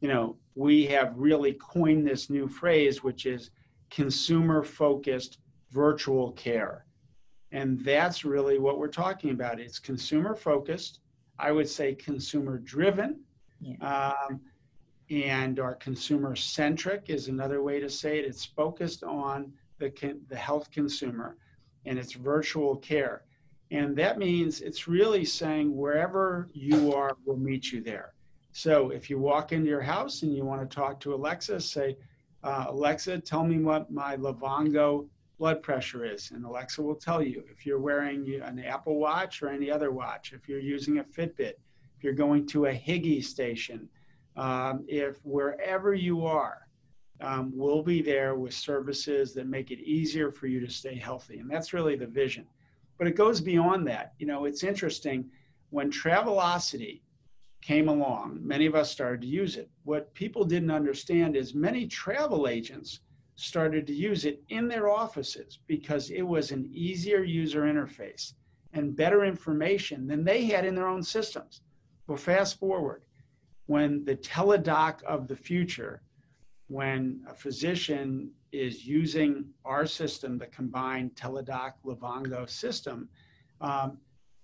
[0.00, 3.50] You know, we have really coined this new phrase, which is
[3.90, 5.38] consumer focused
[5.70, 6.85] virtual care.
[7.52, 9.60] And that's really what we're talking about.
[9.60, 11.00] It's consumer focused.
[11.38, 13.20] I would say consumer driven.
[13.60, 13.76] Yeah.
[14.30, 14.40] Um,
[15.10, 18.24] and our consumer centric is another way to say it.
[18.24, 19.92] It's focused on the,
[20.28, 21.36] the health consumer
[21.84, 23.22] and it's virtual care.
[23.70, 28.12] And that means it's really saying wherever you are, we'll meet you there.
[28.52, 31.96] So if you walk into your house and you want to talk to Alexa, say,
[32.42, 35.06] uh, Alexa, tell me what my Livongo
[35.38, 36.30] blood pressure is.
[36.30, 40.32] And Alexa will tell you if you're wearing an Apple Watch or any other watch,
[40.32, 41.54] if you're using a Fitbit,
[41.96, 43.88] if you're going to a Higi station,
[44.36, 46.68] um, if wherever you are,
[47.20, 51.38] um, we'll be there with services that make it easier for you to stay healthy.
[51.38, 52.46] And that's really the vision.
[52.98, 54.12] But it goes beyond that.
[54.18, 55.30] You know, it's interesting
[55.70, 57.00] when Travelocity
[57.62, 59.68] came along, many of us started to use it.
[59.84, 63.00] What people didn't understand is many travel agents
[63.36, 68.32] started to use it in their offices because it was an easier user interface
[68.72, 71.60] and better information than they had in their own systems.
[72.06, 73.02] Well, fast forward,
[73.66, 76.02] when the Teladoc of the future,
[76.68, 83.08] when a physician is using our system, the combined Teladoc Livongo system,
[83.60, 83.98] um,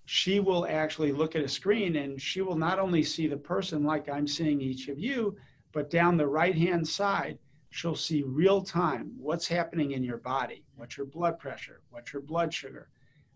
[0.04, 3.84] she will actually look at a screen and she will not only see the person
[3.84, 5.36] like I'm seeing each of you,
[5.72, 7.38] but down the right hand side,
[7.72, 12.20] she'll see real time what's happening in your body, what's your blood pressure, what's your
[12.20, 12.88] blood sugar.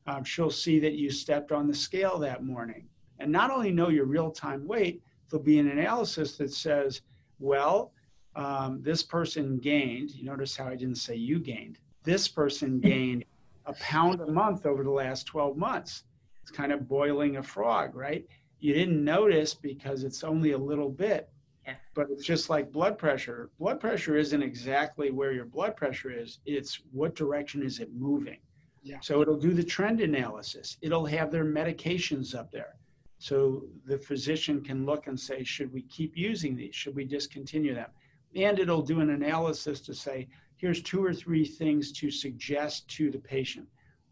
[0.07, 2.87] Um, she'll see that you stepped on the scale that morning.
[3.19, 7.01] And not only know your real time weight, there'll be an analysis that says,
[7.39, 7.93] well,
[8.37, 13.25] um, this person gained, you notice how I didn't say you gained, this person gained
[13.65, 16.05] a pound a month over the last 12 months.
[16.43, 18.27] It's kind of boiling a frog, right?
[18.61, 21.31] You didn't notice because it's only a little bit
[21.67, 21.75] yeah.
[21.95, 23.51] But it's just like blood pressure.
[23.59, 28.39] Blood pressure isn't exactly where your blood pressure is, it's what direction is it moving.
[28.83, 28.99] Yeah.
[29.01, 30.77] So it'll do the trend analysis.
[30.81, 32.77] It'll have their medications up there.
[33.19, 36.75] So the physician can look and say, should we keep using these?
[36.75, 37.91] Should we discontinue them?
[38.37, 43.11] And it'll do an analysis to say, here's two or three things to suggest to
[43.11, 43.67] the patient.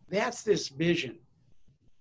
[0.09, 1.19] That's this vision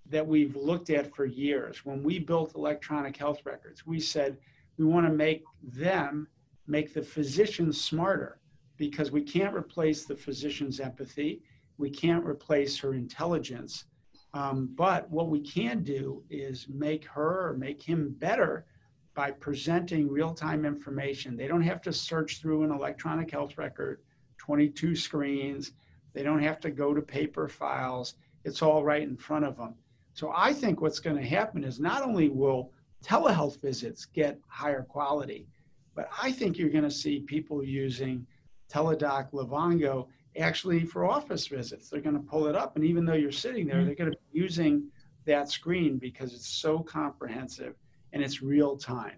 [0.09, 1.85] that we've looked at for years.
[1.85, 4.37] When we built electronic health records, we said,
[4.77, 6.27] we want to make them
[6.67, 8.39] make the physician smarter
[8.77, 11.41] because we can't replace the physician's empathy.
[11.77, 13.85] We can't replace her intelligence.
[14.33, 18.65] Um, but what we can do is make her or make him better
[19.13, 21.37] by presenting real-time information.
[21.37, 24.01] They don't have to search through an electronic health record
[24.39, 25.73] 22 screens.
[26.13, 28.15] They don't have to go to paper files.
[28.43, 29.75] It's all right in front of them.
[30.15, 32.71] So i think what's going to happen is not only will
[33.03, 35.47] telehealth visits get higher quality.
[35.95, 38.25] But I think you're going to see people using
[38.71, 41.89] Teladoc Livongo actually for office visits.
[41.89, 43.85] They're going to pull it up, and even though you're sitting there, mm-hmm.
[43.85, 44.89] they're going to be using
[45.25, 47.75] that screen because it's so comprehensive
[48.13, 49.17] and it's real time.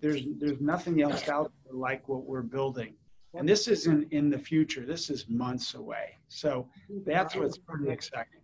[0.00, 2.94] There's there's nothing else out there like what we're building.
[3.34, 4.86] And this isn't in the future.
[4.86, 6.16] This is months away.
[6.28, 6.68] So
[7.04, 8.40] that's what's pretty exciting.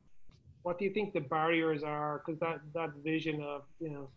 [0.65, 2.23] What do you think the barriers are?
[2.25, 4.09] Because that that vision of you know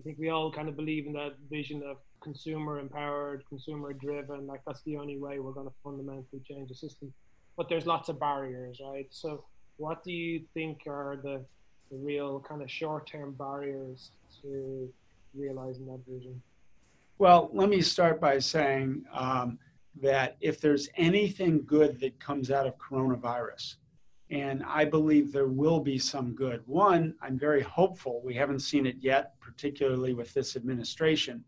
[0.00, 4.46] I think we all kind of believe in that vision of consumer empowered, consumer driven.
[4.46, 7.12] Like that's the only way we're going to fundamentally change the system.
[7.54, 9.06] But there's lots of barriers, right?
[9.10, 9.44] So,
[9.76, 11.44] what do you think are the,
[11.90, 14.90] the real kind of short term barriers to
[15.34, 16.40] realizing that vision?
[17.18, 19.58] Well, let me start by saying um,
[20.00, 23.74] that if there's anything good that comes out of coronavirus,
[24.30, 26.62] and I believe there will be some good.
[26.66, 28.22] One, I'm very hopeful.
[28.24, 31.44] We haven't seen it yet, particularly with this administration,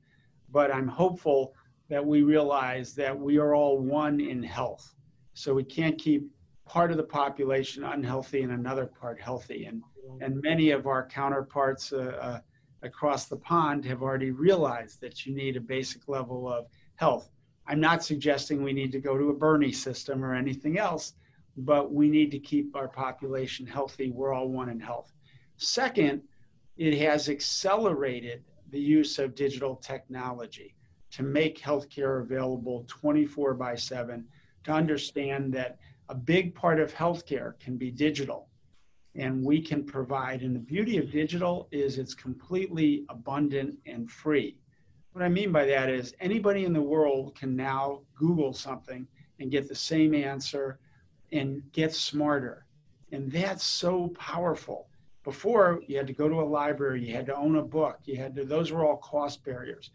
[0.51, 1.55] but I'm hopeful
[1.89, 4.95] that we realize that we are all one in health.
[5.35, 6.29] So we can't keep
[6.67, 9.67] part of the population unhealthy and another part healthy.
[9.67, 9.83] And,
[10.21, 12.41] and many of our counterparts uh, uh,
[12.83, 16.67] across the pond have already realized that you need a basic level of
[16.97, 17.31] health.
[17.69, 21.15] I'm not suggesting we need to go to a Bernie system or anything else
[21.57, 24.11] but we need to keep our population healthy.
[24.11, 25.13] We're all one in health.
[25.57, 26.23] Second,
[26.77, 30.75] it has accelerated the use of digital technology
[31.11, 34.25] to make healthcare available 24 by 7
[34.65, 38.49] to understand that a big part of healthcare can be digital
[39.15, 40.43] and we can provide.
[40.43, 44.57] And the beauty of digital is it's completely abundant and free.
[45.13, 49.07] What I mean by that is anybody in the world can now Google something
[49.39, 50.79] and get the same answer
[51.33, 52.67] and get smarter.
[53.11, 54.89] And that's so powerful.
[55.25, 58.17] Before, you had to go to a library, you had to own a book, you
[58.17, 59.91] had to, those were all cost barriers.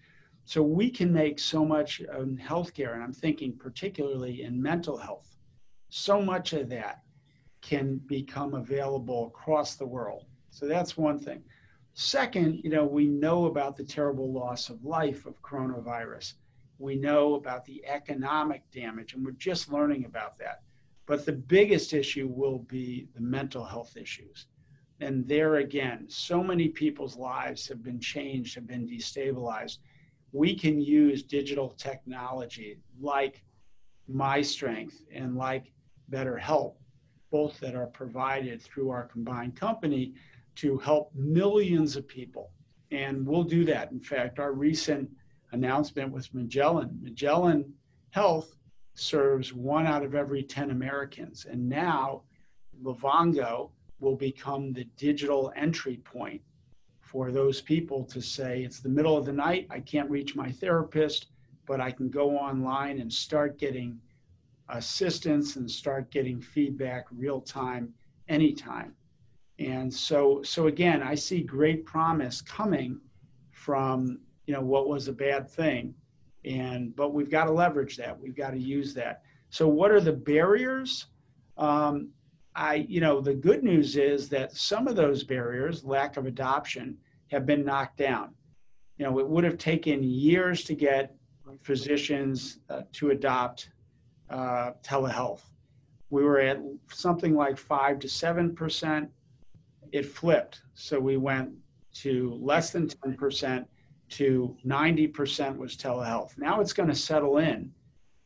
[0.46, 5.36] So we can make so much in healthcare, and I'm thinking particularly in mental health.
[5.90, 7.02] So much of that
[7.62, 10.26] can become available across the world.
[10.50, 11.44] So that's one thing.
[11.94, 16.36] Second, you know, we know about the terrible loss of life of coronavirus.
[16.80, 20.62] We know about the economic damage, and we're just learning about that.
[21.08, 24.46] But the biggest issue will be the mental health issues.
[25.00, 29.78] And there again, so many people's lives have been changed, have been destabilized
[30.32, 33.44] we can use digital technology like
[34.12, 35.72] MyStrength and like
[36.12, 36.76] BetterHelp,
[37.32, 40.14] both that are provided through our combined company
[40.56, 42.52] to help millions of people.
[42.92, 43.92] And we'll do that.
[43.92, 45.10] In fact, our recent
[45.52, 47.74] announcement with Magellan, Magellan
[48.12, 48.56] Health
[49.00, 51.46] serves one out of every 10 Americans.
[51.50, 52.24] And now
[52.84, 56.42] Livongo will become the digital entry point
[57.08, 60.52] for those people to say it's the middle of the night, I can't reach my
[60.52, 61.28] therapist,
[61.66, 63.98] but I can go online and start getting
[64.68, 67.94] assistance and start getting feedback real time
[68.28, 68.94] anytime.
[69.58, 73.00] And so so again, I see great promise coming
[73.52, 75.96] from, you know, what was a bad thing.
[76.48, 78.18] And but we've got to leverage that.
[78.20, 79.22] We've got to use that.
[79.50, 81.08] So what are the barriers?
[81.58, 82.10] Um,
[82.56, 86.98] I, you know, the good news is that some of those barriers, lack of adoption,
[87.28, 88.34] have been knocked down.
[88.98, 91.16] You know, it would have taken years to get
[91.62, 93.70] physicians uh, to adopt
[94.30, 95.42] uh, telehealth.
[96.10, 96.60] We were at
[96.92, 99.10] something like five to seven percent.
[99.92, 101.52] It flipped, so we went
[101.96, 103.68] to less than ten percent
[104.10, 106.38] to ninety percent was telehealth.
[106.38, 107.72] Now it's going to settle in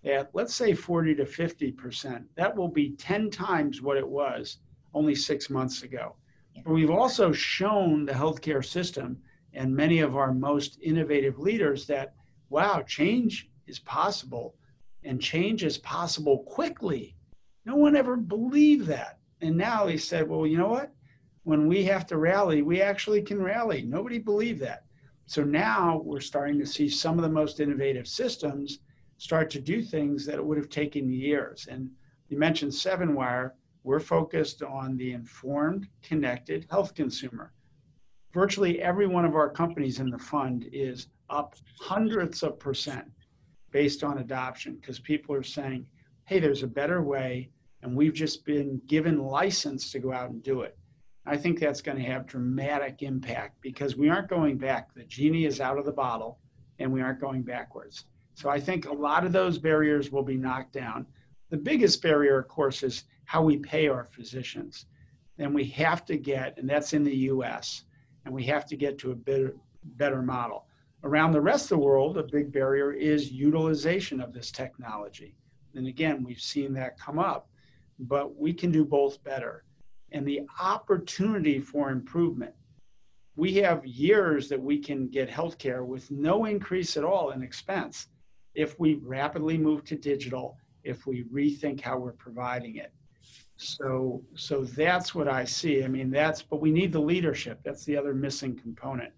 [0.03, 2.23] at let's say 40 to 50%.
[2.35, 4.57] That will be 10 times what it was
[4.93, 6.15] only six months ago.
[6.63, 9.21] But we've also shown the healthcare system
[9.53, 12.13] and many of our most innovative leaders that,
[12.49, 14.55] wow, change is possible
[15.03, 17.15] and change is possible quickly.
[17.65, 19.19] No one ever believed that.
[19.41, 20.91] And now he said, well, you know what?
[21.43, 23.81] When we have to rally, we actually can rally.
[23.81, 24.85] Nobody believed that.
[25.31, 28.79] So now we're starting to see some of the most innovative systems
[29.17, 31.69] start to do things that it would have taken years.
[31.71, 31.89] And
[32.27, 33.55] you mentioned Seven Wire.
[33.85, 37.53] We're focused on the informed, connected health consumer.
[38.33, 43.09] Virtually every one of our companies in the fund is up hundreds of percent
[43.71, 45.85] based on adoption because people are saying,
[46.25, 47.49] hey, there's a better way,
[47.83, 50.77] and we've just been given license to go out and do it.
[51.25, 54.93] I think that's going to have dramatic impact because we aren't going back.
[54.93, 56.39] The genie is out of the bottle
[56.79, 58.05] and we aren't going backwards.
[58.33, 61.05] So I think a lot of those barriers will be knocked down.
[61.49, 64.85] The biggest barrier, of course, is how we pay our physicians.
[65.37, 67.83] And we have to get, and that's in the US,
[68.25, 70.65] and we have to get to a better, better model.
[71.03, 75.35] Around the rest of the world, a big barrier is utilization of this technology.
[75.75, 77.47] And again, we've seen that come up,
[77.99, 79.63] but we can do both better.
[80.11, 82.53] And the opportunity for improvement
[83.35, 88.07] we have years that we can get healthcare with no increase at all in expense
[88.53, 92.93] if we rapidly move to digital, if we rethink how we're providing it.
[93.55, 95.83] So, so that's what I see.
[95.83, 97.61] I mean, that's, but we need the leadership.
[97.63, 99.13] That's the other missing component.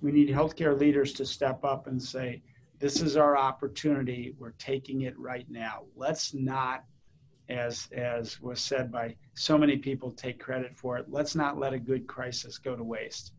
[0.00, 2.42] We need healthcare leaders to step up and say,
[2.78, 4.34] this is our opportunity.
[4.38, 5.82] We're taking it right now.
[5.94, 6.84] Let's not,
[7.50, 11.06] as, as was said by so many people, take credit for it.
[11.08, 13.32] Let's not let a good crisis go to waste.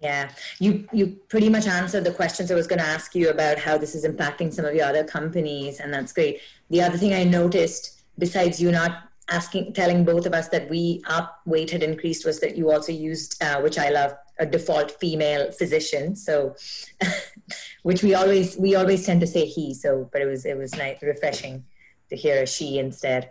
[0.00, 3.56] Yeah, you you pretty much answered the questions I was going to ask you about
[3.56, 6.40] how this is impacting some of your other companies, and that's great.
[6.70, 11.04] The other thing I noticed, besides you not asking, telling both of us that we
[11.06, 14.90] up weight had increased, was that you also used, uh, which I love, a default
[14.90, 16.16] female physician.
[16.16, 16.56] So,
[17.84, 19.72] which we always we always tend to say he.
[19.72, 21.64] So, but it was it was nice, refreshing
[22.12, 23.30] to hear a she instead.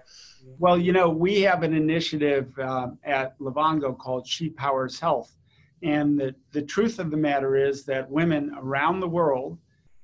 [0.57, 5.35] Well, you know, we have an initiative uh, at Livongo called She Powers Health
[5.83, 9.57] and the, the truth of the matter is that women around the world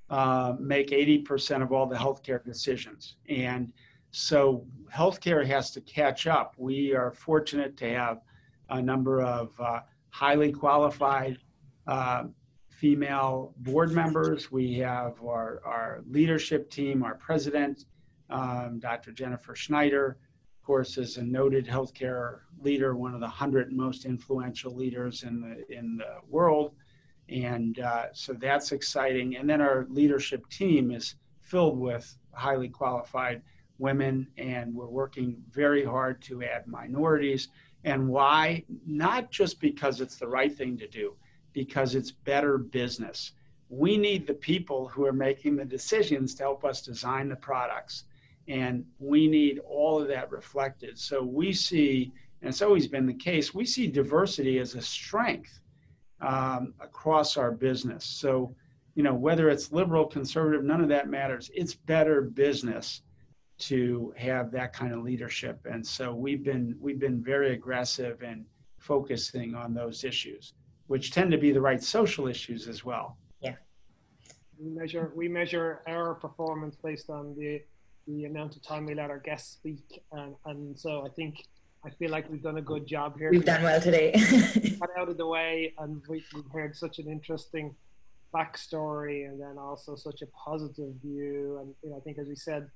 [0.09, 3.17] uh, make 80% of all the healthcare decisions.
[3.30, 3.73] And
[4.11, 6.55] so healthcare has to catch up.
[6.57, 8.21] We are fortunate to have
[8.69, 11.38] a number of uh, highly qualified
[11.86, 12.23] uh,
[12.69, 14.51] female board members.
[14.51, 17.86] We have our, our leadership team, our president
[18.30, 19.11] Um, Dr.
[19.11, 20.17] Jennifer Schneider,
[20.59, 25.41] of course, is a noted healthcare leader, one of the hundred most influential leaders in
[25.41, 26.73] the in the world,
[27.30, 29.38] and uh, so that's exciting.
[29.38, 33.41] And then our leadership team is filled with highly qualified
[33.80, 37.49] women, and we're working very hard to add minorities.
[37.84, 38.63] And why?
[38.86, 41.15] Not just because it's the right thing to do,
[41.53, 43.34] because it's better business.
[43.69, 48.05] We need the people who are making the decisions to help us design the products
[48.48, 50.98] and we need all of that reflected.
[50.98, 55.60] So we see, and it's always been the case, we see diversity as a strength
[56.22, 58.06] um, across our business.
[58.06, 58.56] So,
[58.95, 61.52] you know, whether it's liberal, conservative, none of that matters.
[61.54, 63.02] It's better business
[63.60, 65.60] to have that kind of leadership.
[65.70, 68.45] And so we've been we've been very aggressive in
[68.78, 70.54] focusing on those issues,
[70.88, 73.18] which tend to be the right social issues as well.
[73.41, 73.56] Yeah.
[74.60, 77.62] We measure we measure our performance based on the
[78.08, 80.01] the amount of time we let our guests speak.
[80.12, 81.45] And, and so I think,
[81.86, 83.32] I feel like we've done a good job here.
[83.32, 84.12] We've done well today.
[84.80, 87.76] got out of the way and we, we heard such an interesting
[88.34, 91.60] backstory and then also such a positive view.
[91.62, 92.70] And you know, I think as we said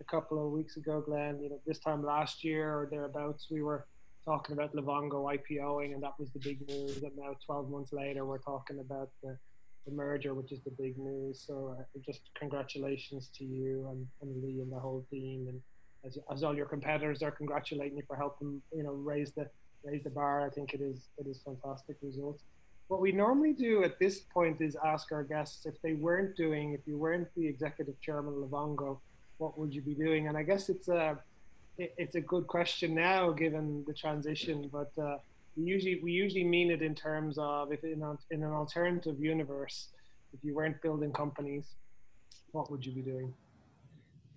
[0.00, 3.62] a couple of weeks ago, Glen, you know, this time last year or thereabouts, we
[3.62, 3.86] were
[4.24, 7.02] talking about Livongo IPOing and that was the big news.
[7.02, 9.38] And now 12 months later, we're talking about the
[9.86, 11.42] the merger, which is the big news.
[11.46, 15.60] So uh, just congratulations to you and, and Lee and the whole team, and
[16.04, 19.48] as, as all your competitors are congratulating you for helping you know raise the
[19.84, 20.44] raise the bar.
[20.44, 22.42] I think it is it is fantastic results.
[22.88, 26.72] What we normally do at this point is ask our guests if they weren't doing,
[26.72, 28.98] if you weren't the executive chairman of Livongo,
[29.38, 30.28] what would you be doing?
[30.28, 31.18] And I guess it's a
[31.78, 34.90] it's a good question now given the transition, but.
[35.00, 35.18] Uh,
[35.56, 39.88] usually we usually mean it in terms of if in, in an alternative universe,
[40.32, 41.76] if you weren't building companies,
[42.52, 43.32] what would you be doing?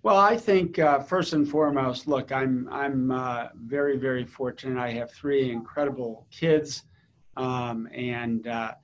[0.02, 4.80] Well, I think uh, first and foremost, look, I'm I'm uh, very very fortunate.
[4.80, 6.84] I have three incredible kids,
[7.36, 8.74] um, and uh,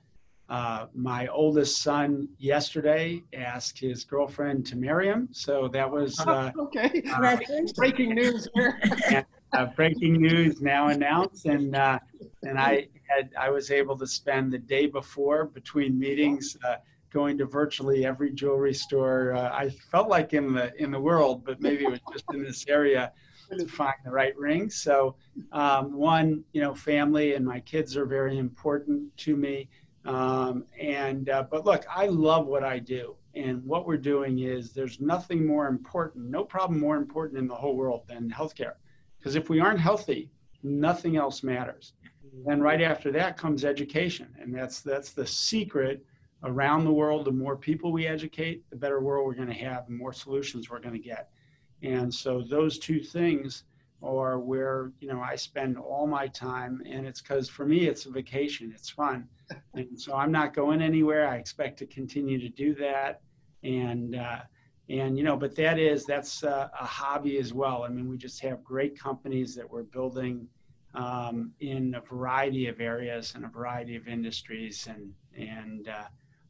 [0.50, 5.28] uh my oldest son yesterday asked his girlfriend to marry him.
[5.32, 7.02] So that was uh, okay.
[7.10, 7.38] Uh,
[7.74, 8.78] breaking news here.
[9.54, 11.98] uh, breaking news now announced, and uh,
[12.42, 16.56] and I had I was able to spend the day before between meetings.
[16.64, 16.76] Uh,
[17.12, 21.44] going to virtually every jewelry store uh, I felt like in the in the world,
[21.46, 23.12] but maybe it was just in this area
[23.50, 24.68] to find the right ring.
[24.68, 25.14] So,
[25.52, 29.68] um, one, you know, family and my kids are very important to me.
[30.04, 34.72] Um, and uh, but look, I love what I do, and what we're doing is
[34.72, 38.74] there's nothing more important, no problem more important in the whole world than healthcare.
[39.18, 40.30] Because if we aren't healthy,
[40.62, 41.94] nothing else matters.
[42.46, 44.28] And right after that comes education.
[44.38, 46.04] And that's that's the secret
[46.44, 47.24] around the world.
[47.24, 50.68] The more people we educate, the better world we're going to have, the more solutions
[50.68, 51.30] we're going to get.
[51.82, 53.64] And so those two things
[54.02, 56.82] are where, you know, I spend all my time.
[56.86, 58.72] And it's because for me, it's a vacation.
[58.74, 59.28] It's fun.
[59.74, 61.28] And so I'm not going anywhere.
[61.28, 63.20] I expect to continue to do that.
[63.62, 64.40] And uh,
[64.88, 68.16] and you know but that is that's a, a, hobby as well i mean we
[68.16, 70.46] just have great companies that we're building
[70.96, 76.04] um, in a variety of areas and a variety of industries and and uh,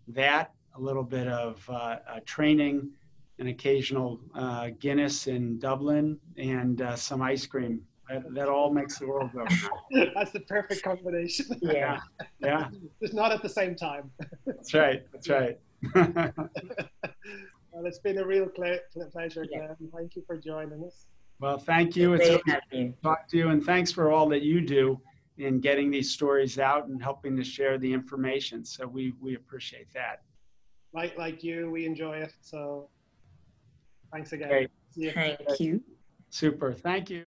[0.09, 2.91] that a little bit of uh, training
[3.39, 7.83] an occasional uh, guinness in dublin and uh, some ice cream.
[8.09, 9.45] That, that, all makes the world go.
[10.15, 11.47] That's the perfect combination.
[11.61, 11.99] Yeah
[12.41, 12.69] yeah.
[13.03, 14.11] Just not at the same time.
[14.47, 15.59] That's right that's right.
[17.73, 19.75] Well, it's been a real pleasure, yeah.
[19.95, 21.05] Thank you for joining us.
[21.39, 22.15] Well, thank you.
[22.15, 25.01] It's great to talk to you, and thanks for all that you do
[25.39, 28.65] in getting these stories out and helping to share the information.
[28.65, 30.23] So we we appreciate that.
[30.95, 32.33] Like like you, we enjoy it.
[32.41, 32.89] So
[34.13, 34.49] thanks again.
[34.49, 34.71] Great.
[35.15, 35.83] Thank you.
[36.31, 36.73] Super.
[36.73, 37.25] Thank you.